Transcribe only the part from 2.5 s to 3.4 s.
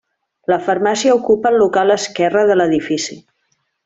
de l'edifici.